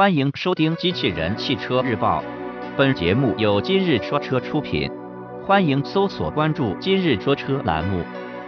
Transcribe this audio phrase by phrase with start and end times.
[0.00, 2.22] 欢迎收听《机器人汽车日报》，
[2.74, 4.90] 本节目由今日说车出品。
[5.46, 8.02] 欢迎搜索关注“今日说车”栏目，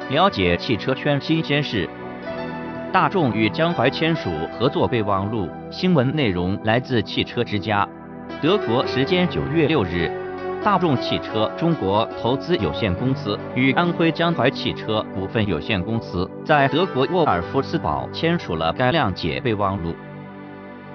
[0.09, 1.87] 了解汽车圈新鲜事。
[2.91, 7.87] 大众与江淮签署合作备忘录，新闻内容来自汽车之家。
[8.41, 10.11] 德国时间九月六日，
[10.64, 19.95] 大众汽车中国投资有限公司与安徽江淮汽车股份有限公司在德国沃尔夫斯堡签署了该谅解备忘录。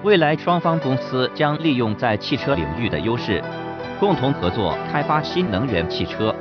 [0.04, 3.42] 未来双方公司将利用在汽车领域的优势，
[3.98, 6.32] 共同合作开发新能源汽车。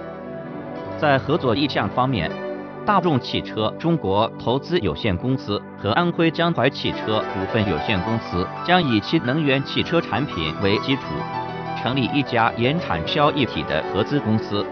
[0.96, 2.32] 在合作意向方面，
[2.86, 11.02] 大众汽车中国投资有限公司和安徽江淮汽车股份有限公司将以新能源汽车产品为基础，
[11.82, 14.64] 成立一家研产销一体的合资公司，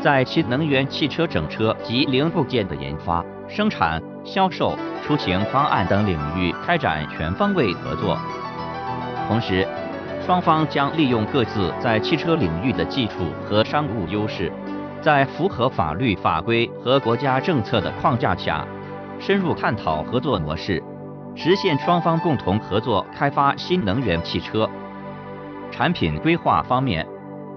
[0.00, 4.78] 在新能源汽车整车及零部件的研发、生产、销售。
[5.06, 8.18] 出行方案等领域开展全方位合作，
[9.26, 9.66] 同时，
[10.20, 14.52] 双方将利用各自在汽车领域的技术和商务优势，
[15.00, 18.66] 在符合法律法规和国家政策的框架下，
[19.18, 20.82] 深入探讨合作模式，
[21.34, 24.68] 实现双方共同合作开发新能源汽车。
[25.70, 27.06] 产品规划方面，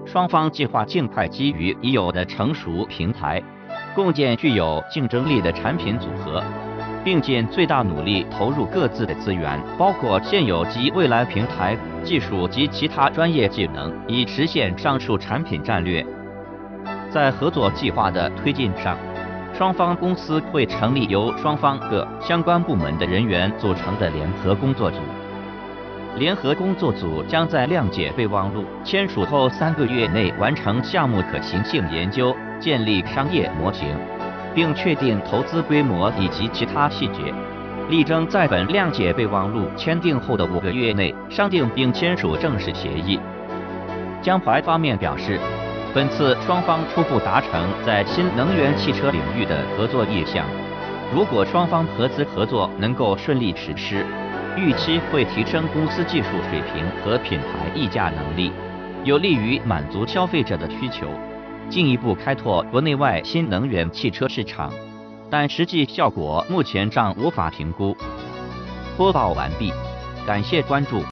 [0.06, 3.42] 双方计划尽快基于已有的成熟平台，
[3.94, 6.42] 共建具有竞争力的产品组合。
[7.04, 16.04] 并尽最大努力投入各自的资源，包括现有及未来平台技术及其他专业技能，以实现上述产品战略。
[17.10, 18.96] 在合作计划的推进上，
[19.52, 24.96] 双方公司会成立由双方各相关部门的人员组成的联合工作组。
[26.16, 33.96] 联合工作组将在谅解备忘录签署后三个月内完成项目可行性研究，建立商业模型。
[34.54, 37.32] 并确定投资规模以及其他细节，
[37.88, 43.18] 力争在本谅解备忘录签订后的五个月内商定并签署正式协议。
[44.20, 45.38] 江淮方面表示，
[45.94, 50.46] 本次双方初步达成在新能源汽车领域的合作意向。
[51.14, 54.06] 如果双方合资合作能够顺利实施，
[54.56, 58.52] 预期会提升公司技术水平和品牌溢价能力，
[59.04, 61.06] 有利于满足消费者的需求。
[61.72, 64.70] 进一步开拓国内外新能源汽车市场，
[65.30, 67.96] 但实际效果目前尚无法评估。
[68.98, 69.72] 播报完毕，
[70.26, 71.02] 感谢关注。